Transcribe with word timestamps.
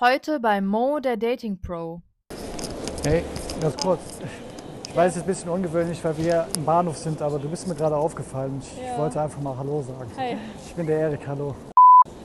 Heute 0.00 0.38
bei 0.38 0.60
Mo, 0.60 1.00
der 1.00 1.16
Dating 1.16 1.60
Pro. 1.60 2.02
Hey, 3.02 3.24
ganz 3.60 3.76
kurz. 3.78 4.00
Ich 4.86 4.94
weiß, 4.94 5.10
es 5.10 5.16
ist 5.16 5.22
ein 5.24 5.26
bisschen 5.26 5.48
ungewöhnlich, 5.50 6.02
weil 6.04 6.16
wir 6.16 6.24
hier 6.24 6.48
im 6.56 6.64
Bahnhof 6.64 6.96
sind, 6.96 7.20
aber 7.20 7.40
du 7.40 7.48
bist 7.48 7.66
mir 7.66 7.74
gerade 7.74 7.96
aufgefallen. 7.96 8.60
Ich 8.60 8.78
Ja. 8.80 8.96
wollte 8.96 9.20
einfach 9.20 9.40
mal 9.40 9.56
Hallo 9.56 9.82
sagen. 9.82 10.08
Hi. 10.16 10.36
Ich 10.64 10.74
bin 10.74 10.86
der 10.86 11.00
Erik, 11.00 11.26
hallo. 11.26 11.56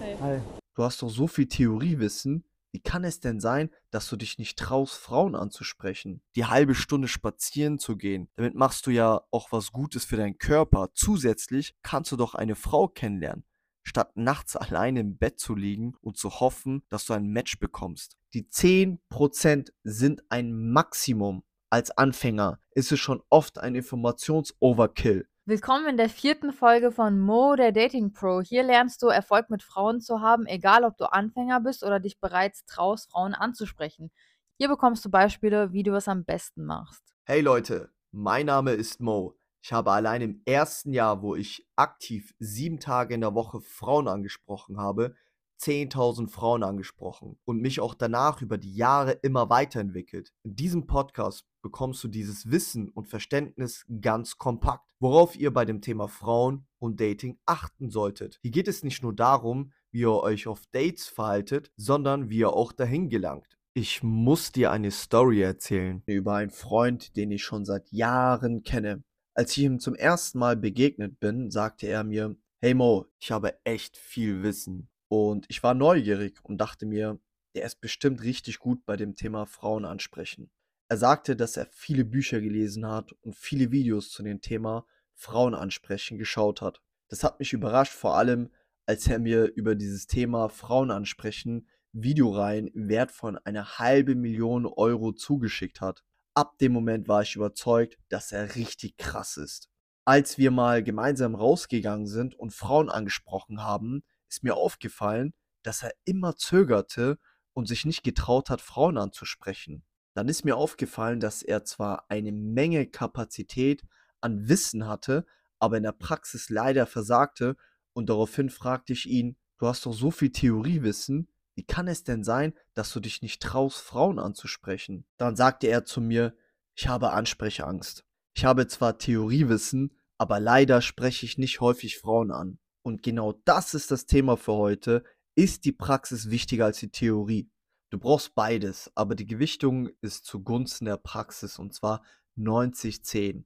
Hi. 0.01 0.15
Hi. 0.21 0.39
Du 0.75 0.83
hast 0.83 1.01
doch 1.01 1.09
so 1.09 1.25
viel 1.25 1.47
Theoriewissen. 1.47 2.43
Wie 2.71 2.79
kann 2.79 3.03
es 3.03 3.19
denn 3.19 3.39
sein, 3.39 3.71
dass 3.89 4.07
du 4.07 4.17
dich 4.17 4.37
nicht 4.37 4.57
traust, 4.59 4.93
Frauen 4.95 5.35
anzusprechen? 5.35 6.21
Die 6.35 6.45
halbe 6.45 6.75
Stunde 6.75 7.07
spazieren 7.07 7.79
zu 7.79 7.97
gehen. 7.97 8.29
Damit 8.35 8.53
machst 8.53 8.85
du 8.85 8.91
ja 8.91 9.21
auch 9.31 9.51
was 9.51 9.71
Gutes 9.71 10.05
für 10.05 10.17
deinen 10.17 10.37
Körper. 10.37 10.89
Zusätzlich 10.93 11.73
kannst 11.81 12.11
du 12.11 12.17
doch 12.17 12.35
eine 12.35 12.53
Frau 12.55 12.87
kennenlernen, 12.87 13.43
statt 13.83 14.15
nachts 14.15 14.55
alleine 14.55 15.01
im 15.01 15.17
Bett 15.17 15.39
zu 15.39 15.55
liegen 15.55 15.95
und 16.01 16.17
zu 16.17 16.39
hoffen, 16.39 16.83
dass 16.89 17.05
du 17.05 17.13
ein 17.13 17.27
Match 17.27 17.59
bekommst. 17.59 18.17
Die 18.33 18.45
10% 18.45 19.71
sind 19.83 20.23
ein 20.29 20.71
Maximum. 20.71 21.43
Als 21.69 21.91
Anfänger 21.91 22.59
ist 22.71 22.91
es 22.91 22.99
schon 22.99 23.21
oft 23.29 23.59
ein 23.59 23.75
Informations-Overkill. 23.75 25.27
Willkommen 25.45 25.87
in 25.87 25.97
der 25.97 26.07
vierten 26.07 26.53
Folge 26.53 26.91
von 26.91 27.19
Mo, 27.19 27.55
der 27.57 27.73
Dating 27.73 28.13
Pro. 28.13 28.41
Hier 28.41 28.63
lernst 28.63 29.03
du, 29.03 29.07
Erfolg 29.07 29.49
mit 29.49 29.61
Frauen 29.61 29.99
zu 29.99 30.21
haben, 30.21 30.45
egal 30.45 30.85
ob 30.85 30.95
du 30.97 31.11
Anfänger 31.11 31.59
bist 31.59 31.83
oder 31.83 31.99
dich 31.99 32.19
bereits 32.19 32.65
traust, 32.65 33.11
Frauen 33.11 33.33
anzusprechen. 33.33 34.09
Hier 34.57 34.69
bekommst 34.69 35.03
du 35.03 35.09
Beispiele, 35.09 35.73
wie 35.73 35.83
du 35.83 35.93
es 35.95 36.07
am 36.07 36.23
besten 36.23 36.63
machst. 36.63 37.03
Hey 37.25 37.41
Leute, 37.41 37.91
mein 38.11 38.45
Name 38.45 38.71
ist 38.71 39.01
Mo. 39.01 39.35
Ich 39.63 39.71
habe 39.71 39.93
allein 39.93 40.21
im 40.21 40.41
ersten 40.43 40.91
Jahr, 40.91 41.21
wo 41.21 41.35
ich 41.35 41.65
aktiv 41.77 42.35
sieben 42.37 42.81
Tage 42.81 43.13
in 43.13 43.21
der 43.21 43.33
Woche 43.33 43.61
Frauen 43.61 44.09
angesprochen 44.09 44.77
habe, 44.77 45.15
10.000 45.61 46.27
Frauen 46.27 46.63
angesprochen 46.63 47.39
und 47.45 47.61
mich 47.61 47.79
auch 47.79 47.93
danach 47.93 48.41
über 48.41 48.57
die 48.57 48.75
Jahre 48.75 49.13
immer 49.21 49.49
weiterentwickelt. 49.49 50.33
In 50.43 50.57
diesem 50.57 50.85
Podcast 50.85 51.45
bekommst 51.61 52.03
du 52.03 52.09
dieses 52.09 52.51
Wissen 52.51 52.89
und 52.89 53.07
Verständnis 53.07 53.85
ganz 54.01 54.37
kompakt, 54.37 54.83
worauf 54.99 55.37
ihr 55.37 55.53
bei 55.53 55.63
dem 55.63 55.79
Thema 55.79 56.09
Frauen 56.09 56.67
und 56.79 56.99
Dating 56.99 57.39
achten 57.45 57.89
solltet. 57.89 58.39
Hier 58.41 58.51
geht 58.51 58.67
es 58.67 58.83
nicht 58.83 59.01
nur 59.01 59.15
darum, 59.15 59.71
wie 59.91 60.01
ihr 60.01 60.11
euch 60.11 60.47
auf 60.47 60.63
Dates 60.73 61.07
verhaltet, 61.07 61.71
sondern 61.77 62.29
wie 62.29 62.39
ihr 62.39 62.51
auch 62.51 62.73
dahin 62.73 63.07
gelangt. 63.07 63.57
Ich 63.73 64.03
muss 64.03 64.51
dir 64.51 64.71
eine 64.71 64.91
Story 64.91 65.41
erzählen 65.41 66.03
über 66.05 66.35
einen 66.35 66.51
Freund, 66.51 67.15
den 67.15 67.31
ich 67.31 67.45
schon 67.45 67.63
seit 67.63 67.89
Jahren 67.93 68.63
kenne. 68.63 69.05
Als 69.35 69.57
ich 69.57 69.63
ihm 69.63 69.79
zum 69.79 69.95
ersten 69.95 70.37
Mal 70.37 70.55
begegnet 70.55 71.19
bin, 71.19 71.49
sagte 71.49 71.87
er 71.87 72.03
mir, 72.03 72.35
Hey 72.61 72.73
Mo, 72.73 73.07
ich 73.19 73.31
habe 73.31 73.57
echt 73.65 73.97
viel 73.97 74.43
Wissen. 74.43 74.89
Und 75.07 75.45
ich 75.49 75.63
war 75.63 75.73
neugierig 75.73 76.39
und 76.43 76.59
dachte 76.59 76.85
mir, 76.85 77.19
der 77.55 77.65
ist 77.65 77.81
bestimmt 77.81 78.23
richtig 78.23 78.59
gut 78.59 78.85
bei 78.85 78.95
dem 78.95 79.15
Thema 79.15 79.45
Frauen 79.45 79.85
ansprechen. 79.85 80.49
Er 80.87 80.97
sagte, 80.97 81.35
dass 81.35 81.57
er 81.57 81.67
viele 81.71 82.05
Bücher 82.05 82.41
gelesen 82.41 82.87
hat 82.87 83.11
und 83.21 83.35
viele 83.35 83.71
Videos 83.71 84.11
zu 84.11 84.23
dem 84.23 84.41
Thema 84.41 84.85
Frauen 85.13 85.55
ansprechen 85.55 86.17
geschaut 86.17 86.61
hat. 86.61 86.81
Das 87.09 87.23
hat 87.23 87.39
mich 87.39 87.53
überrascht, 87.53 87.93
vor 87.93 88.15
allem 88.15 88.49
als 88.85 89.07
er 89.07 89.19
mir 89.19 89.45
über 89.55 89.75
dieses 89.75 90.07
Thema 90.07 90.49
Frauen 90.49 90.91
ansprechen 90.91 91.67
Videoreihen 91.93 92.67
im 92.67 92.89
Wert 92.89 93.11
von 93.11 93.37
einer 93.37 93.77
halben 93.77 94.19
Million 94.19 94.65
Euro 94.65 95.11
zugeschickt 95.13 95.79
hat. 95.79 96.03
Ab 96.35 96.57
dem 96.57 96.71
Moment 96.73 97.07
war 97.07 97.21
ich 97.21 97.35
überzeugt, 97.35 97.97
dass 98.09 98.31
er 98.31 98.55
richtig 98.55 98.97
krass 98.97 99.37
ist. 99.37 99.69
Als 100.05 100.37
wir 100.37 100.51
mal 100.51 100.83
gemeinsam 100.83 101.35
rausgegangen 101.35 102.07
sind 102.07 102.35
und 102.35 102.53
Frauen 102.53 102.89
angesprochen 102.89 103.61
haben, 103.61 104.03
ist 104.29 104.43
mir 104.43 104.55
aufgefallen, 104.55 105.33
dass 105.61 105.83
er 105.83 105.93
immer 106.05 106.35
zögerte 106.35 107.19
und 107.53 107.67
sich 107.67 107.85
nicht 107.85 108.03
getraut 108.03 108.49
hat, 108.49 108.61
Frauen 108.61 108.97
anzusprechen. 108.97 109.83
Dann 110.15 110.27
ist 110.27 110.43
mir 110.43 110.57
aufgefallen, 110.57 111.19
dass 111.19 111.43
er 111.43 111.63
zwar 111.65 112.05
eine 112.09 112.31
Menge 112.31 112.87
Kapazität 112.87 113.83
an 114.19 114.47
Wissen 114.47 114.87
hatte, 114.87 115.25
aber 115.59 115.77
in 115.77 115.83
der 115.83 115.91
Praxis 115.91 116.49
leider 116.49 116.85
versagte 116.85 117.55
und 117.93 118.09
daraufhin 118.09 118.49
fragte 118.49 118.93
ich 118.93 119.05
ihn, 119.05 119.37
du 119.59 119.67
hast 119.67 119.85
doch 119.85 119.93
so 119.93 120.11
viel 120.11 120.31
Theoriewissen, 120.31 121.29
wie 121.55 121.63
kann 121.63 121.87
es 121.87 122.03
denn 122.03 122.23
sein, 122.23 122.53
dass 122.73 122.91
du 122.91 122.99
dich 122.99 123.21
nicht 123.21 123.41
traust, 123.41 123.77
Frauen 123.77 124.19
anzusprechen? 124.19 125.05
Dann 125.17 125.35
sagte 125.35 125.67
er 125.67 125.85
zu 125.85 126.01
mir, 126.01 126.35
ich 126.75 126.87
habe 126.87 127.11
Ansprechangst. 127.11 128.05
Ich 128.35 128.45
habe 128.45 128.67
zwar 128.67 128.97
Theoriewissen, 128.97 129.95
aber 130.17 130.39
leider 130.39 130.81
spreche 130.81 131.25
ich 131.25 131.37
nicht 131.37 131.61
häufig 131.61 131.97
Frauen 131.99 132.31
an. 132.31 132.57
Und 132.81 133.03
genau 133.03 133.33
das 133.45 133.73
ist 133.73 133.91
das 133.91 134.05
Thema 134.05 134.37
für 134.37 134.53
heute. 134.53 135.03
Ist 135.35 135.65
die 135.65 135.71
Praxis 135.71 136.29
wichtiger 136.29 136.65
als 136.65 136.79
die 136.79 136.91
Theorie? 136.91 137.49
Du 137.89 137.99
brauchst 137.99 138.33
beides, 138.33 138.91
aber 138.95 139.13
die 139.13 139.27
Gewichtung 139.27 139.89
ist 140.01 140.25
zugunsten 140.25 140.85
der 140.85 140.97
Praxis 140.97 141.59
und 141.59 141.73
zwar 141.73 142.03
90-10. 142.37 143.43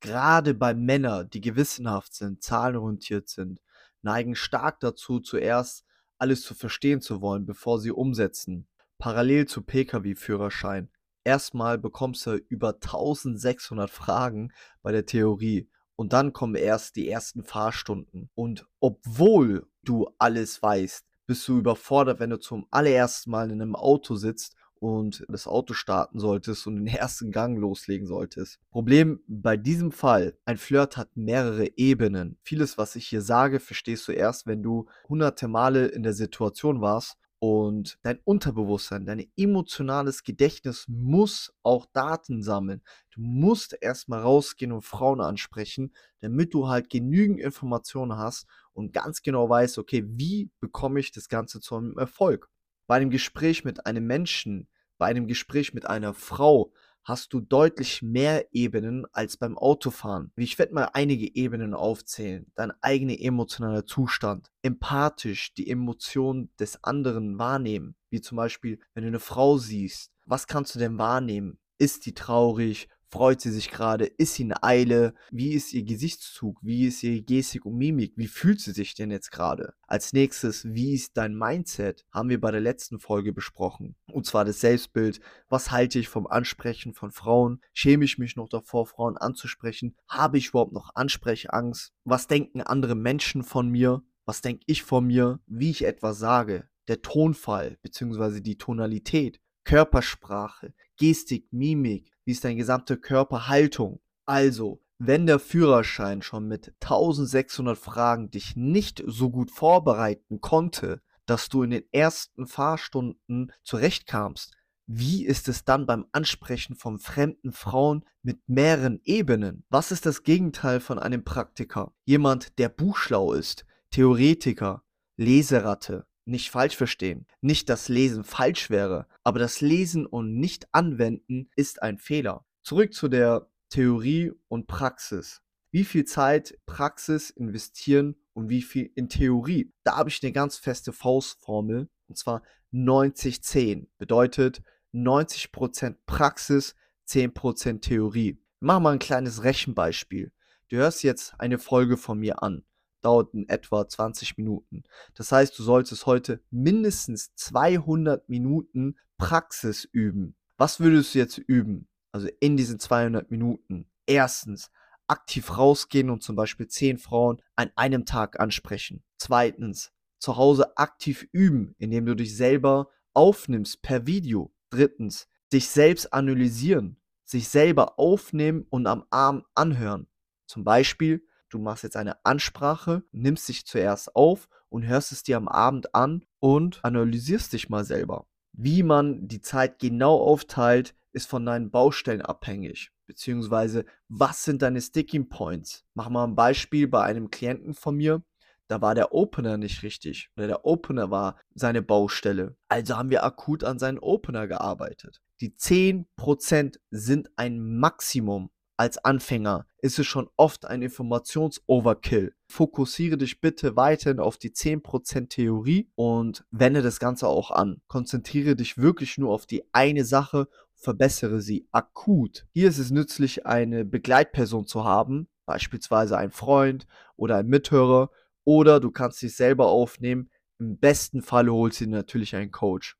Gerade 0.00 0.54
bei 0.54 0.72
Männern, 0.72 1.28
die 1.28 1.42
gewissenhaft 1.42 2.14
sind, 2.14 2.42
zahlenorientiert 2.42 3.28
sind, 3.28 3.60
neigen 4.00 4.34
stark 4.34 4.80
dazu, 4.80 5.20
zuerst 5.20 5.84
alles 6.20 6.42
zu 6.42 6.54
verstehen 6.54 7.00
zu 7.00 7.20
wollen, 7.20 7.46
bevor 7.46 7.80
sie 7.80 7.90
umsetzen. 7.90 8.66
Parallel 8.98 9.46
zu 9.46 9.62
Pkw-Führerschein. 9.62 10.90
Erstmal 11.24 11.78
bekommst 11.78 12.26
du 12.26 12.36
über 12.48 12.74
1600 12.74 13.90
Fragen 13.90 14.52
bei 14.82 14.92
der 14.92 15.06
Theorie 15.06 15.68
und 15.96 16.12
dann 16.12 16.32
kommen 16.32 16.54
erst 16.54 16.96
die 16.96 17.08
ersten 17.08 17.42
Fahrstunden. 17.42 18.30
Und 18.34 18.66
obwohl 18.80 19.66
du 19.82 20.08
alles 20.18 20.62
weißt, 20.62 21.06
bist 21.26 21.46
du 21.46 21.58
überfordert, 21.58 22.20
wenn 22.20 22.30
du 22.30 22.38
zum 22.38 22.66
allerersten 22.70 23.30
Mal 23.30 23.50
in 23.50 23.60
einem 23.60 23.76
Auto 23.76 24.16
sitzt 24.16 24.56
und 24.80 25.24
das 25.28 25.46
Auto 25.46 25.74
starten 25.74 26.18
solltest 26.18 26.66
und 26.66 26.76
den 26.76 26.86
ersten 26.88 27.30
Gang 27.30 27.58
loslegen 27.58 28.06
solltest. 28.06 28.58
Problem 28.70 29.20
bei 29.28 29.56
diesem 29.56 29.92
Fall, 29.92 30.36
ein 30.44 30.56
Flirt 30.56 30.96
hat 30.96 31.16
mehrere 31.16 31.68
Ebenen. 31.76 32.38
Vieles, 32.42 32.78
was 32.78 32.96
ich 32.96 33.06
hier 33.06 33.22
sage, 33.22 33.60
verstehst 33.60 34.08
du 34.08 34.12
erst, 34.12 34.46
wenn 34.46 34.62
du 34.62 34.86
hunderte 35.08 35.46
Male 35.46 35.86
in 35.86 36.02
der 36.02 36.14
Situation 36.14 36.80
warst 36.80 37.16
und 37.38 37.98
dein 38.02 38.18
Unterbewusstsein, 38.24 39.06
dein 39.06 39.26
emotionales 39.36 40.24
Gedächtnis 40.24 40.86
muss 40.88 41.52
auch 41.62 41.86
Daten 41.92 42.42
sammeln. 42.42 42.82
Du 43.14 43.22
musst 43.22 43.76
erstmal 43.80 44.20
rausgehen 44.20 44.72
und 44.72 44.82
Frauen 44.82 45.20
ansprechen, 45.20 45.94
damit 46.20 46.52
du 46.52 46.68
halt 46.68 46.90
genügend 46.90 47.40
Informationen 47.40 48.16
hast 48.16 48.46
und 48.72 48.92
ganz 48.92 49.22
genau 49.22 49.48
weißt, 49.48 49.78
okay, 49.78 50.04
wie 50.06 50.50
bekomme 50.60 51.00
ich 51.00 51.12
das 51.12 51.28
Ganze 51.28 51.60
zu 51.60 51.76
einem 51.76 51.96
Erfolg? 51.96 52.50
Bei 52.90 52.96
einem 52.96 53.10
Gespräch 53.10 53.62
mit 53.62 53.86
einem 53.86 54.04
Menschen, 54.04 54.66
bei 54.98 55.06
einem 55.06 55.28
Gespräch 55.28 55.74
mit 55.74 55.86
einer 55.86 56.12
Frau 56.12 56.72
hast 57.04 57.32
du 57.32 57.38
deutlich 57.38 58.02
mehr 58.02 58.52
Ebenen 58.52 59.06
als 59.12 59.36
beim 59.36 59.56
Autofahren. 59.56 60.32
Ich 60.34 60.58
werde 60.58 60.74
mal 60.74 60.90
einige 60.92 61.32
Ebenen 61.36 61.72
aufzählen. 61.72 62.50
Dein 62.56 62.72
eigener 62.80 63.14
emotionaler 63.16 63.86
Zustand. 63.86 64.50
Empathisch 64.62 65.54
die 65.54 65.70
Emotionen 65.70 66.50
des 66.58 66.82
anderen 66.82 67.38
wahrnehmen. 67.38 67.94
Wie 68.08 68.20
zum 68.22 68.34
Beispiel, 68.34 68.80
wenn 68.92 69.04
du 69.04 69.08
eine 69.10 69.20
Frau 69.20 69.56
siehst. 69.56 70.10
Was 70.26 70.48
kannst 70.48 70.74
du 70.74 70.80
denn 70.80 70.98
wahrnehmen? 70.98 71.60
Ist 71.78 72.06
die 72.06 72.14
traurig? 72.14 72.88
Freut 73.12 73.40
sie 73.40 73.50
sich 73.50 73.70
gerade? 73.70 74.04
Ist 74.04 74.34
sie 74.34 74.44
in 74.44 74.54
Eile? 74.62 75.14
Wie 75.32 75.52
ist 75.52 75.72
ihr 75.72 75.82
Gesichtszug? 75.82 76.58
Wie 76.62 76.86
ist 76.86 77.02
ihre 77.02 77.22
Gestik 77.22 77.66
und 77.66 77.76
Mimik? 77.76 78.12
Wie 78.16 78.28
fühlt 78.28 78.60
sie 78.60 78.70
sich 78.70 78.94
denn 78.94 79.10
jetzt 79.10 79.32
gerade? 79.32 79.74
Als 79.88 80.12
nächstes, 80.12 80.64
wie 80.64 80.94
ist 80.94 81.16
dein 81.16 81.34
Mindset? 81.34 82.06
Haben 82.12 82.28
wir 82.28 82.40
bei 82.40 82.52
der 82.52 82.60
letzten 82.60 83.00
Folge 83.00 83.32
besprochen. 83.32 83.96
Und 84.06 84.26
zwar 84.26 84.44
das 84.44 84.60
Selbstbild. 84.60 85.20
Was 85.48 85.72
halte 85.72 85.98
ich 85.98 86.08
vom 86.08 86.28
Ansprechen 86.28 86.94
von 86.94 87.10
Frauen? 87.10 87.60
Schäme 87.72 88.04
ich 88.04 88.18
mich 88.18 88.36
noch 88.36 88.48
davor, 88.48 88.86
Frauen 88.86 89.16
anzusprechen? 89.16 89.96
Habe 90.06 90.38
ich 90.38 90.50
überhaupt 90.50 90.72
noch 90.72 90.94
Ansprechangst? 90.94 91.92
Was 92.04 92.28
denken 92.28 92.60
andere 92.62 92.94
Menschen 92.94 93.42
von 93.42 93.68
mir? 93.68 94.04
Was 94.24 94.40
denke 94.40 94.62
ich 94.66 94.84
von 94.84 95.04
mir? 95.04 95.40
Wie 95.46 95.70
ich 95.70 95.84
etwas 95.84 96.20
sage? 96.20 96.68
Der 96.86 97.02
Tonfall 97.02 97.76
bzw. 97.82 98.40
die 98.40 98.56
Tonalität. 98.56 99.40
Körpersprache, 99.70 100.74
Gestik, 100.96 101.46
Mimik, 101.52 102.10
wie 102.24 102.32
ist 102.32 102.42
deine 102.42 102.56
gesamte 102.56 102.96
Körperhaltung? 102.96 104.00
Also, 104.26 104.82
wenn 104.98 105.26
der 105.26 105.38
Führerschein 105.38 106.22
schon 106.22 106.48
mit 106.48 106.74
1600 106.80 107.78
Fragen 107.78 108.32
dich 108.32 108.56
nicht 108.56 109.00
so 109.06 109.30
gut 109.30 109.52
vorbereiten 109.52 110.40
konnte, 110.40 111.02
dass 111.24 111.48
du 111.48 111.62
in 111.62 111.70
den 111.70 111.84
ersten 111.92 112.48
Fahrstunden 112.48 113.52
zurechtkamst, 113.62 114.56
wie 114.88 115.24
ist 115.24 115.46
es 115.46 115.64
dann 115.64 115.86
beim 115.86 116.06
Ansprechen 116.10 116.74
von 116.74 116.98
fremden 116.98 117.52
Frauen 117.52 118.04
mit 118.24 118.40
mehreren 118.48 119.00
Ebenen? 119.04 119.64
Was 119.68 119.92
ist 119.92 120.04
das 120.04 120.24
Gegenteil 120.24 120.80
von 120.80 120.98
einem 120.98 121.22
Praktiker? 121.22 121.94
Jemand, 122.04 122.58
der 122.58 122.70
buchschlau 122.70 123.34
ist, 123.34 123.64
Theoretiker, 123.92 124.82
Leseratte, 125.16 126.08
nicht 126.24 126.50
falsch 126.50 126.76
verstehen. 126.76 127.26
Nicht, 127.40 127.68
dass 127.68 127.88
Lesen 127.88 128.24
falsch 128.24 128.70
wäre, 128.70 129.06
aber 129.24 129.38
das 129.38 129.60
Lesen 129.60 130.06
und 130.06 130.38
nicht 130.38 130.68
anwenden 130.72 131.50
ist 131.56 131.82
ein 131.82 131.98
Fehler. 131.98 132.44
Zurück 132.62 132.94
zu 132.94 133.08
der 133.08 133.50
Theorie 133.70 134.32
und 134.48 134.66
Praxis. 134.66 135.42
Wie 135.70 135.84
viel 135.84 136.04
Zeit 136.04 136.58
Praxis 136.66 137.30
investieren 137.30 138.16
und 138.32 138.48
wie 138.48 138.62
viel 138.62 138.90
in 138.96 139.08
Theorie? 139.08 139.72
Da 139.84 139.96
habe 139.96 140.10
ich 140.10 140.22
eine 140.22 140.32
ganz 140.32 140.58
feste 140.58 140.92
Faustformel 140.92 141.88
Und 142.08 142.16
zwar 142.16 142.42
90-10. 142.72 143.86
Bedeutet 143.98 144.62
90% 144.92 145.96
Praxis, 146.06 146.74
10% 147.08 147.80
Theorie. 147.80 148.42
Mach 148.58 148.80
mal 148.80 148.92
ein 148.92 148.98
kleines 148.98 149.44
Rechenbeispiel. 149.44 150.32
Du 150.68 150.76
hörst 150.76 151.02
jetzt 151.02 151.34
eine 151.38 151.58
Folge 151.58 151.96
von 151.96 152.18
mir 152.18 152.42
an. 152.42 152.64
Dauert 153.02 153.34
in 153.34 153.48
etwa 153.48 153.88
20 153.88 154.36
Minuten. 154.38 154.82
Das 155.14 155.32
heißt, 155.32 155.58
du 155.58 155.62
solltest 155.62 156.06
heute 156.06 156.42
mindestens 156.50 157.34
200 157.34 158.28
Minuten 158.28 158.96
Praxis 159.18 159.84
üben. 159.84 160.36
Was 160.56 160.80
würdest 160.80 161.14
du 161.14 161.18
jetzt 161.18 161.38
üben? 161.38 161.88
Also 162.12 162.28
in 162.40 162.56
diesen 162.56 162.78
200 162.78 163.30
Minuten. 163.30 163.88
Erstens, 164.06 164.70
aktiv 165.06 165.56
rausgehen 165.56 166.10
und 166.10 166.22
zum 166.22 166.36
Beispiel 166.36 166.68
10 166.68 166.98
Frauen 166.98 167.42
an 167.56 167.70
einem 167.76 168.04
Tag 168.04 168.38
ansprechen. 168.38 169.02
Zweitens, 169.16 169.92
zu 170.18 170.36
Hause 170.36 170.76
aktiv 170.76 171.26
üben, 171.32 171.74
indem 171.78 172.06
du 172.06 172.14
dich 172.14 172.36
selber 172.36 172.90
aufnimmst 173.14 173.82
per 173.82 174.06
Video. 174.06 174.52
Drittens, 174.70 175.28
dich 175.52 175.68
selbst 175.68 176.12
analysieren 176.12 177.00
sich 177.30 177.48
selber 177.48 177.98
aufnehmen 177.98 178.66
und 178.70 178.86
am 178.86 179.04
Arm 179.10 179.44
anhören. 179.54 180.08
Zum 180.46 180.64
Beispiel, 180.64 181.24
du 181.50 181.58
machst 181.58 181.84
jetzt 181.84 181.96
eine 181.96 182.24
Ansprache, 182.24 183.02
nimmst 183.12 183.48
dich 183.48 183.66
zuerst 183.66 184.16
auf 184.16 184.48
und 184.68 184.86
hörst 184.86 185.12
es 185.12 185.22
dir 185.22 185.36
am 185.36 185.48
Abend 185.48 185.94
an 185.94 186.24
und 186.38 186.84
analysierst 186.84 187.52
dich 187.52 187.68
mal 187.68 187.84
selber. 187.84 188.26
Wie 188.52 188.82
man 188.82 189.28
die 189.28 189.40
Zeit 189.40 189.78
genau 189.78 190.18
aufteilt, 190.18 190.94
ist 191.12 191.28
von 191.28 191.44
deinen 191.44 191.70
Baustellen 191.70 192.22
abhängig. 192.22 192.92
Beziehungsweise, 193.06 193.84
was 194.08 194.44
sind 194.44 194.62
deine 194.62 194.80
Sticking 194.80 195.28
Points? 195.28 195.84
Mach 195.94 196.08
mal 196.08 196.24
ein 196.24 196.36
Beispiel 196.36 196.86
bei 196.86 197.02
einem 197.02 197.30
Klienten 197.30 197.74
von 197.74 197.96
mir. 197.96 198.22
Da 198.68 198.80
war 198.80 198.94
der 198.94 199.12
Opener 199.12 199.56
nicht 199.56 199.82
richtig. 199.82 200.30
Oder 200.36 200.46
der 200.46 200.64
Opener 200.64 201.10
war 201.10 201.36
seine 201.54 201.82
Baustelle. 201.82 202.56
Also 202.68 202.96
haben 202.96 203.10
wir 203.10 203.24
akut 203.24 203.64
an 203.64 203.80
seinen 203.80 203.98
Opener 203.98 204.46
gearbeitet. 204.46 205.20
Die 205.40 205.56
10% 205.56 206.78
sind 206.90 207.30
ein 207.34 207.78
Maximum. 207.78 208.50
Als 208.80 208.96
Anfänger 208.96 209.66
ist 209.82 209.98
es 209.98 210.06
schon 210.06 210.30
oft 210.38 210.64
ein 210.64 210.80
Informations-Overkill. 210.80 212.32
Fokussiere 212.48 213.18
dich 213.18 213.42
bitte 213.42 213.76
weiterhin 213.76 214.20
auf 214.20 214.38
die 214.38 214.52
10% 214.52 215.28
Theorie 215.28 215.90
und 215.96 216.46
wende 216.50 216.80
das 216.80 216.98
Ganze 216.98 217.28
auch 217.28 217.50
an. 217.50 217.82
Konzentriere 217.88 218.56
dich 218.56 218.78
wirklich 218.78 219.18
nur 219.18 219.34
auf 219.34 219.44
die 219.44 219.64
eine 219.74 220.06
Sache, 220.06 220.48
verbessere 220.72 221.42
sie 221.42 221.68
akut. 221.72 222.46
Hier 222.54 222.70
ist 222.70 222.78
es 222.78 222.90
nützlich, 222.90 223.44
eine 223.44 223.84
Begleitperson 223.84 224.66
zu 224.66 224.82
haben, 224.82 225.28
beispielsweise 225.44 226.16
ein 226.16 226.30
Freund 226.30 226.86
oder 227.16 227.36
ein 227.36 227.48
Mithörer, 227.48 228.08
oder 228.44 228.80
du 228.80 228.90
kannst 228.90 229.20
dich 229.20 229.36
selber 229.36 229.66
aufnehmen. 229.66 230.30
Im 230.58 230.78
besten 230.78 231.20
Falle 231.20 231.52
holst 231.52 231.82
du 231.82 231.84
dir 231.84 231.90
natürlich 231.90 232.34
einen 232.34 232.50
Coach. 232.50 232.96